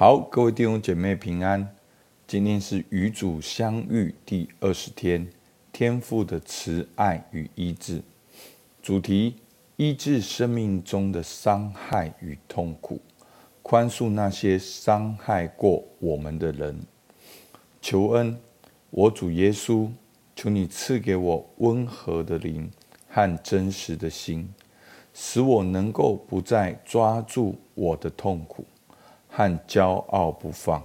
[0.00, 1.76] 好，各位弟兄姐妹平安。
[2.26, 5.28] 今天是与主相遇第二十天，
[5.70, 8.00] 天父的慈爱与医治。
[8.82, 9.34] 主题：
[9.76, 12.98] 医治生命中的伤害与痛苦，
[13.60, 16.80] 宽恕那些伤害过我们的人。
[17.82, 18.40] 求恩，
[18.88, 19.86] 我主耶稣，
[20.34, 22.70] 求你赐给我温和的灵
[23.06, 24.48] 和真实的心，
[25.12, 28.64] 使我能够不再抓住我的痛苦。
[29.30, 30.84] 和骄傲不放，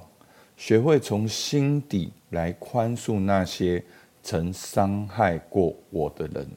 [0.56, 3.84] 学会从心底来宽恕那些
[4.22, 6.48] 曾伤害过我的人。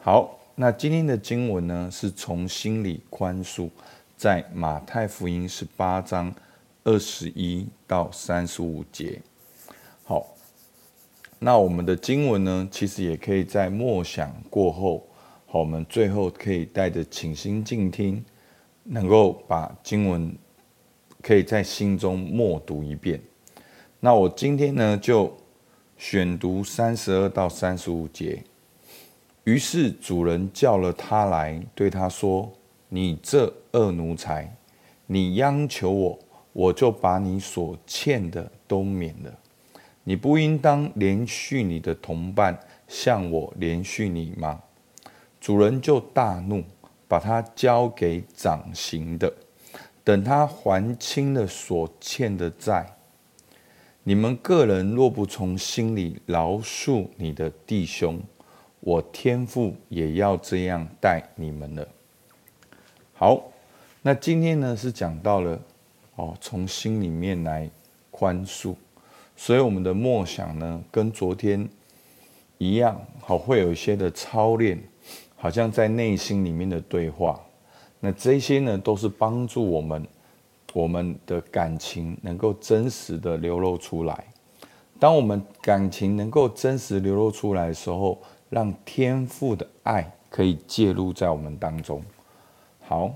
[0.00, 3.68] 好，那今天的经文呢，是从心里宽恕，
[4.16, 6.32] 在马太福音十八章
[6.84, 9.20] 二十一到三十五节。
[10.04, 10.26] 好，
[11.40, 15.06] 那我们的经文呢，其实也可以在默想过后，
[15.46, 18.24] 好，我们最后可以带着倾心静听，
[18.84, 20.32] 能够把经文。
[21.22, 23.20] 可以在心中默读一遍。
[24.00, 25.36] 那我今天呢，就
[25.96, 28.42] 选读三十二到三十五节。
[29.44, 32.52] 于是主人叫了他来，对他说
[32.88, 34.54] ：“你这恶奴才，
[35.06, 36.18] 你央求我，
[36.52, 39.32] 我就把你所欠的都免了。
[40.04, 44.60] 你不应当连续你的同伴，向我连续你吗？”
[45.40, 46.62] 主人就大怒，
[47.06, 49.32] 把他交给掌刑的。
[50.08, 52.96] 等他还清了所欠的债，
[54.02, 58.18] 你们个人若不从心里饶恕你的弟兄，
[58.80, 61.86] 我天父也要这样待你们了。
[63.12, 63.52] 好，
[64.00, 65.60] 那今天呢是讲到了
[66.14, 67.70] 哦，从心里面来
[68.10, 68.74] 宽恕，
[69.36, 71.68] 所以我们的默想呢跟昨天
[72.56, 74.82] 一样，好，会有一些的操练，
[75.36, 77.38] 好像在内心里面的对话。
[78.00, 80.06] 那这些呢，都是帮助我们，
[80.72, 84.24] 我们的感情能够真实的流露出来。
[85.00, 92.02] 当我们感情能够真实流露出来的时候，让天赋的爱可以介入在我们当中。
[92.80, 93.12] 好，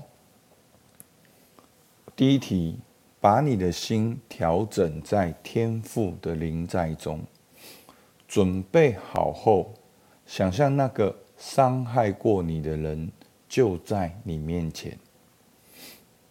[2.15, 2.77] 第一题，
[3.19, 7.21] 把你的心调整在天赋的灵在中，
[8.27, 9.73] 准备好后，
[10.25, 13.11] 想象那个伤害过你的人。
[13.53, 14.97] 就在你面前。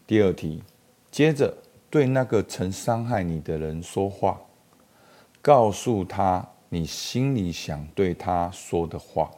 [0.08, 0.60] 第二题，
[1.08, 1.56] 接着
[1.88, 4.40] 对那个曾伤害你的人说话，
[5.40, 9.30] 告诉他你心里想对他说的话。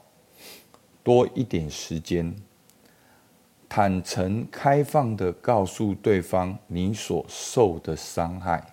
[1.03, 2.34] 多一点时间，
[3.69, 8.66] 坦诚开放地告诉对方你所受的伤害，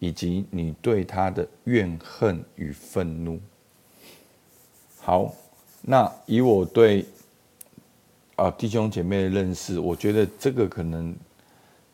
[0.00, 3.40] 以及你对他的怨恨与愤怒。
[4.98, 5.32] 好，
[5.82, 7.06] 那以我对。
[8.40, 11.14] 啊，弟兄姐妹的认识，我觉得这个可能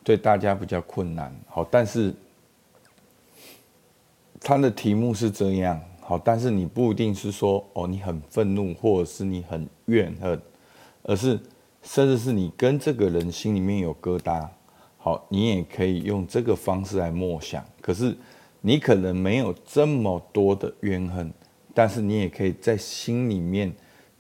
[0.05, 1.35] 对大家比较困难。
[1.49, 2.15] 好，但是
[4.39, 5.81] 他的题目是这样。
[6.01, 10.41] 好，但是你不一定是说哦，你很愤怒，或者是你很怨恨，
[11.03, 11.37] 而是
[11.83, 14.47] 甚至是你跟这个人心里面有疙瘩。
[14.99, 17.65] 好，你也可以用这个方式来默想。
[17.81, 18.17] 可是
[18.61, 21.29] 你可能没有这么多的怨恨，
[21.75, 23.75] 但是你也可以在心里面。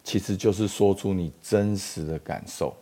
[0.06, 2.72] 其实就是说出你真实的感受。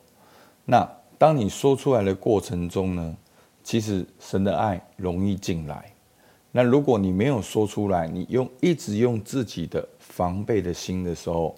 [0.67, 0.87] 那
[1.17, 3.17] 当你说出来的过程中呢，
[3.63, 5.91] 其实神的爱容易进来。
[6.53, 11.57] 那如果你没有说出来，你用一直用自己的防备的心的时候，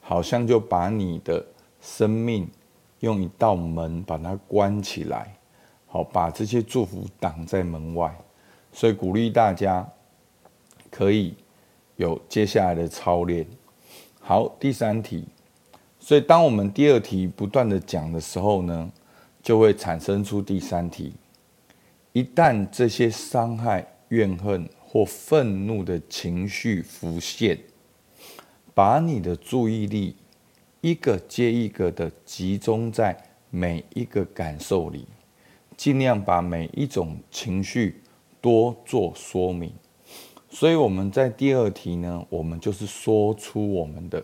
[0.00, 1.44] 好像就把你的
[1.80, 2.48] 生命
[3.00, 5.34] 用一道门把它关起来，
[5.88, 8.16] 好，把这些祝福挡在门外。
[8.72, 9.84] 所以鼓励大家
[10.92, 11.34] 可以
[11.96, 13.44] 有接下来的操练。
[14.28, 15.24] 好，第三题。
[15.98, 18.92] 所以，当我们第二题不断的讲的时候呢，
[19.42, 21.14] 就会产生出第三题。
[22.12, 27.58] 一旦这些伤害、怨恨或愤怒的情绪浮现，
[28.74, 30.14] 把你的注意力
[30.82, 33.16] 一个接一个的集中在
[33.48, 35.06] 每一个感受里，
[35.74, 38.02] 尽量把每一种情绪
[38.42, 39.72] 多做说明。
[40.50, 44.22] 所以我们在第二题呢，我们就是说出我们的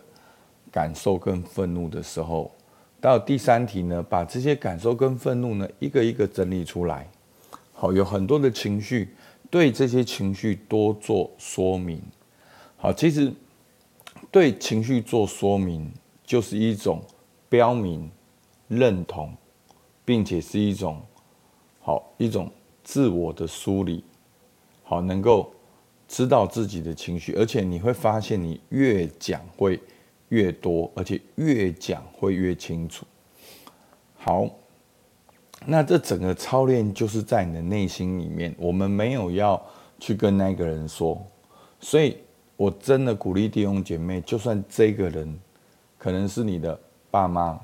[0.71, 2.51] 感受跟愤怒的时候，
[2.99, 7.07] 到第三题呢，把这些感受跟愤怒呢，一个一个整理出来。
[7.73, 9.13] 好，有很多的情绪，
[9.51, 12.01] 对这些情绪多做说明。
[12.75, 13.31] 好，其实
[14.31, 15.91] 对情绪做说明，
[16.25, 17.01] 就是一种
[17.47, 18.09] 标明、
[18.67, 19.31] 认同，
[20.03, 20.99] 并且是一种
[21.81, 22.51] 好一种
[22.83, 24.03] 自我的梳理。
[24.83, 25.51] 好，能够。
[26.07, 29.79] 知道自己的情绪，而且你会发现，你越讲会
[30.29, 33.05] 越多，而且越讲会越清楚。
[34.15, 34.49] 好，
[35.65, 39.63] 那这整个操练就是在你的内心里面，我们没有要
[39.99, 41.25] 去跟那个人说，
[41.79, 42.17] 所以
[42.55, 45.39] 我真的鼓励弟兄姐妹，就算这个人
[45.97, 46.79] 可能是你的
[47.09, 47.59] 爸妈，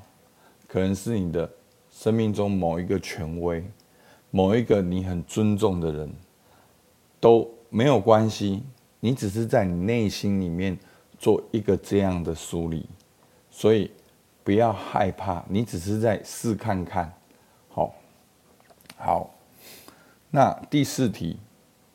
[0.66, 1.48] 可能是你的
[1.90, 3.64] 生命中某一个权威，
[4.30, 6.12] 某一个你很尊重的人，
[7.20, 8.62] 都没有关系，
[9.00, 10.78] 你只是在你内心里面
[11.18, 12.86] 做一个这样的梳理，
[13.50, 13.90] 所以
[14.44, 17.10] 不要害怕，你只是在试看看。
[17.70, 17.94] 好，
[18.98, 19.30] 好，
[20.30, 21.38] 那第四题，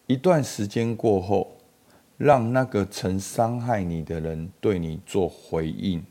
[0.07, 1.55] 一段时间过后，
[2.17, 6.03] 让那个曾伤害你的人对你做回应，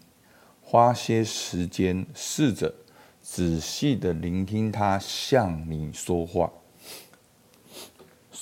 [0.62, 2.72] 花些时间试着
[3.20, 6.52] 仔细的聆听他向你说话。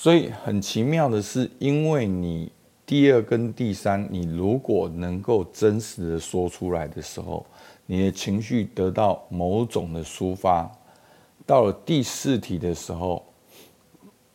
[0.05, 2.51] 所以很奇妙的是，因为你
[2.85, 7.43] 第二跟第三，你如果能够真实的说出来的时候，
[7.87, 10.71] 你的情绪得到某种的抒发。
[11.43, 13.25] 到了第四题的时候，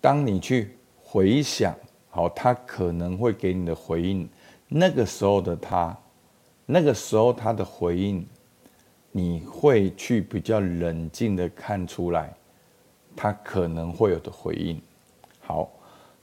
[0.00, 1.72] 当你去回想，
[2.08, 4.28] 好，他可能会给你的回应，
[4.66, 5.96] 那个时候的他，
[6.66, 8.26] 那个时候他的回应，
[9.12, 12.34] 你会去比较冷静的看出来，
[13.14, 14.82] 他可能会有的回应。
[15.50, 15.68] 好，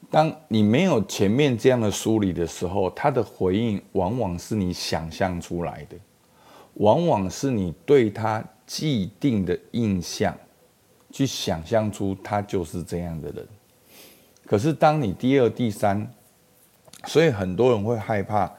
[0.09, 5.97] 当你没有前面这样的梳理的时候，他的回应往往是你想象出来的，
[6.75, 10.35] 往往是你对他既定的印象。
[11.09, 13.47] 去想象出他就是这样的人，
[14.45, 16.05] 可是当你第二、第三，
[17.05, 18.51] 所以很多人会害怕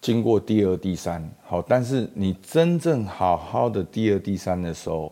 [0.00, 1.26] 经过第二、第三。
[1.44, 5.10] 好，但是你真正好好的第二、第三的时候，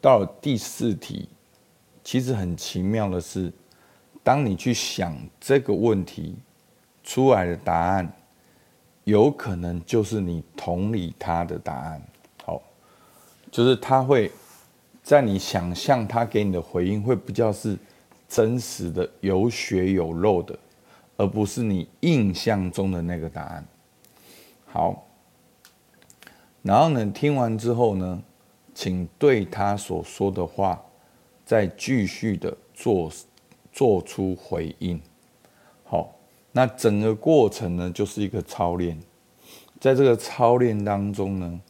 [0.00, 1.28] 到第四题，
[2.02, 3.52] 其实很奇妙的是，
[4.26, 6.34] 当你去想这个问题
[7.04, 8.12] 出来的答案，
[9.04, 12.02] 有可能就是你同理他的答案。
[12.44, 12.60] 好，
[13.52, 14.32] 就是他会。
[15.00, 17.78] 在你想象他给你的回应会比较是
[18.28, 20.58] 真实的、有血有肉的，
[21.16, 23.64] 而不是你印象中的那个答案。
[24.66, 25.06] 好，
[26.60, 28.20] 然后呢，听完之后呢，
[28.74, 30.84] 请对他所说的话
[31.44, 33.08] 再继续的做
[33.76, 35.00] 做出回应。
[35.84, 36.16] 好，
[36.52, 38.98] 那整个过程呢，就是一个操练，
[39.78, 41.60] 在这个操练当中呢，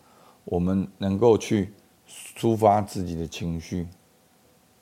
[0.45, 1.73] 我们能够去。
[2.09, 3.85] 抒发自己的情绪，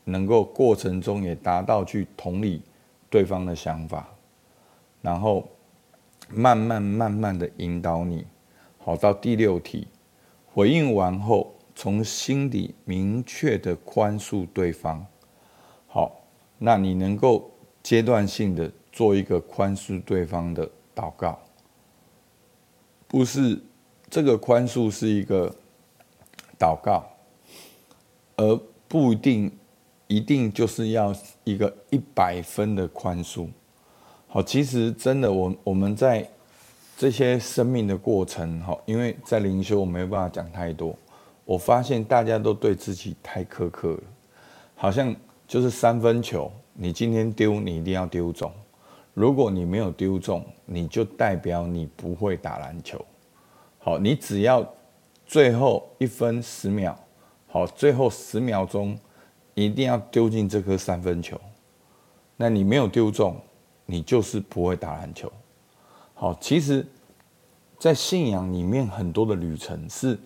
[0.05, 2.61] 能够过程中也达到去同理
[3.09, 4.07] 对方的想法，
[5.01, 5.49] 然后
[6.29, 8.27] 慢慢慢慢的引导你。
[8.77, 9.87] 好，到第六题，
[10.53, 15.07] 回应完后，从心底明确的宽恕对方。
[16.65, 17.51] 那你能够
[17.83, 20.67] 阶段性的做一个宽恕对方的
[20.97, 21.39] 祷告，
[23.07, 23.61] 不是
[24.09, 25.55] 这个宽恕是一个
[26.59, 27.05] 祷告。
[28.37, 29.53] 而不一定，
[30.09, 31.15] 一定就是要
[31.45, 33.49] 一个一百分的宽恕。
[34.27, 36.29] 好，其实真的，我我们在
[36.97, 40.97] 这些生命的过程，哈，因为在灵修我没有办法讲太多。
[41.45, 44.03] 我发现大家都对自己太苛刻了，
[44.75, 45.15] 好像
[45.55, 48.51] 就是三分球，你今天丢，你一定要丢中。
[49.13, 53.01] 如果你没有丢中，你就代表你不会打篮球。
[53.79, 54.69] 好，你只要
[55.25, 56.99] 最后一分十秒。
[57.47, 58.99] 好，最后十秒钟
[59.55, 61.41] 一定要丢进这颗三分球。
[62.37, 63.41] 那你没有丢中，
[63.87, 65.31] 你就是不会打篮球。
[66.15, 66.85] 好，其实，
[67.79, 70.19] 在信仰里面，很多的旅程是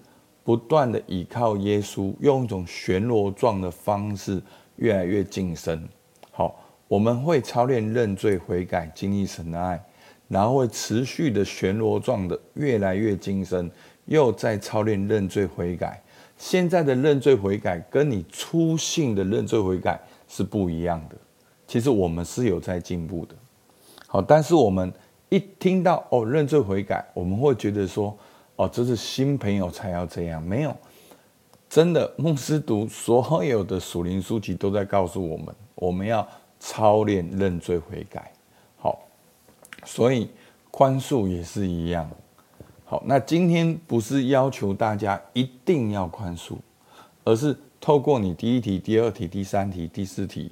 [0.42, 4.42] 不断的依靠耶稣，用一种旋螺状的方式
[4.78, 5.88] 越来越晋升。
[6.32, 6.58] 好，
[6.88, 9.80] 我们会操练认罪悔改，经历神的爱，
[10.26, 13.70] 然后会持续的旋螺状的越来越晋升，
[14.06, 16.02] 又在操练认罪悔改。
[16.36, 21.16] 现在的认罪悔改跟你初信的认罪悔改是不一样的。
[21.66, 23.34] 其实我们是有在进步的。
[24.06, 24.92] 好，但是我们
[25.28, 28.16] 一听到哦认罪悔改，我们会觉得说
[28.56, 30.42] 哦这是新朋友才要这样。
[30.42, 30.74] 没有，
[31.68, 36.26] 真的牧师读所有的属灵书籍都在告诉我们，我们要
[36.58, 38.32] 操练认罪悔改。
[38.78, 38.98] 好，
[39.84, 40.30] 所以
[40.70, 42.10] 宽恕也是一样。
[42.86, 46.56] 好，那今天不是要求大家一定要宽恕，
[47.22, 50.50] 而是透过你第一题、第二题、第三题、第四题，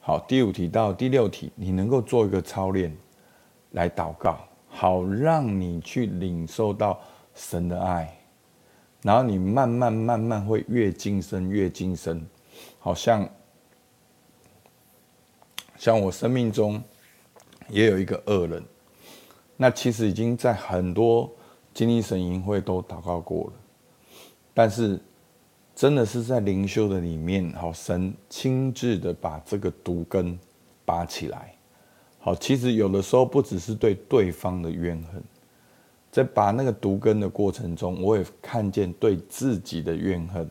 [0.00, 2.92] 好，第五题到第六题，你能够做一个操练，
[3.70, 4.36] 来祷告，
[4.68, 6.98] 好让你去领受到
[7.32, 8.17] 神的爱，
[9.02, 12.26] 然后你慢慢慢慢会越晋升越晋升，
[12.78, 13.28] 好像
[15.76, 16.82] 像我生命中
[17.68, 18.64] 也有一个恶人，
[19.56, 21.30] 那其实已经在很多。
[21.74, 23.52] 经历神营会都祷告过了，
[24.52, 24.98] 但是
[25.76, 30.36] 真的是在灵修的里面，好，神亲自的把这个毒根
[30.84, 31.54] 拔起来。
[32.18, 35.22] 好，其实有的时候不只是对对方的怨恨，
[36.18, 40.50] 在拔那个毒根的过程中，我也看见对自己的怨恨，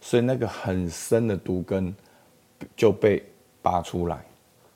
[0.00, 1.94] 所以那个很深的毒根
[2.74, 3.24] 就被
[3.62, 4.26] 拔出来。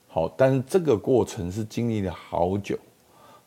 [0.06, 2.78] 好，但是这个过程是经历了好久。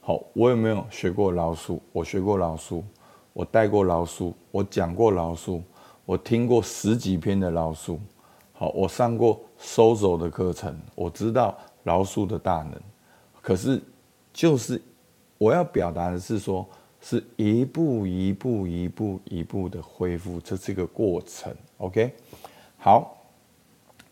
[0.02, 1.82] 好，我有没有学过老鼠？
[1.94, 2.84] 我学过老鼠，
[3.32, 5.64] 我带过老鼠，我讲过老鼠。
[6.06, 7.98] 我听过十几篇的老鼠，
[8.52, 12.74] 好，我上过收手的课程，我知道老鼠的大能。
[13.42, 13.82] 可是，
[14.34, 14.82] 就是
[15.44, 16.66] 我要表达的是说，
[17.02, 21.54] 是一步一步、一步一步的恢复，这是一个过程。
[21.80, 22.14] OK，
[22.78, 23.18] 好，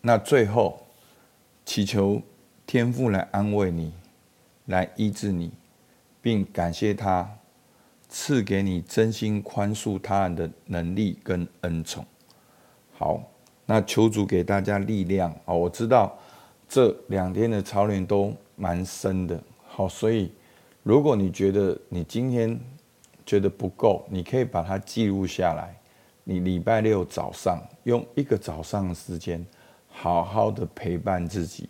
[0.02, 0.78] 那最后
[1.64, 2.22] 祈求
[2.68, 3.94] 天父来安慰你，
[4.66, 5.50] 来医治你，
[6.22, 7.38] 并感谢他。
[8.14, 12.06] 赐给你真心宽恕他人的能力跟恩宠。
[12.92, 13.24] 好，
[13.66, 15.54] 那求主给大家力量啊！
[15.54, 16.14] 我知道
[16.68, 20.30] 这两天的操练都蛮深的，好，所以
[20.84, 22.60] 如果你觉得你今天
[23.26, 25.76] 觉得不够，你可以把它记录下来。
[26.24, 29.46] 你礼拜六早上用一个早上的时间，
[29.88, 31.68] 好好的陪伴自己，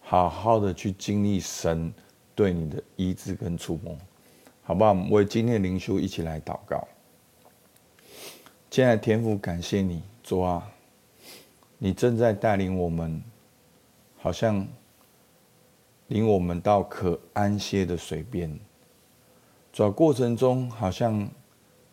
[0.00, 1.92] 好好的去经历神
[2.34, 3.96] 对你的医治跟触摸。
[4.62, 4.90] 好不好？
[4.90, 6.86] 我们为今天的灵修一起来祷告。
[8.70, 10.70] 现在天父，感谢你，主啊，
[11.78, 13.20] 你正在带领我们，
[14.18, 14.64] 好像
[16.10, 18.58] 领我们到可安歇的水边。
[19.72, 21.28] 主啊，过程中好像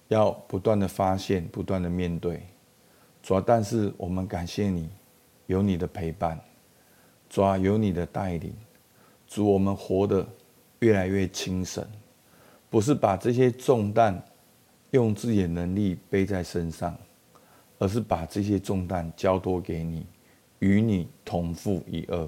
[0.07, 2.41] 要不断的发现，不断的面对。
[3.21, 4.89] 主啊，但是我们感谢你，
[5.45, 6.39] 有你的陪伴，
[7.29, 8.51] 主啊，有你的带领，
[9.27, 10.27] 主，我们活得
[10.79, 11.85] 越来越轻省。
[12.71, 14.19] 不是把这些重担
[14.89, 16.97] 用自己的能力背在身上，
[17.77, 20.07] 而是把这些重担交托给你，
[20.57, 22.27] 与你同负一轭。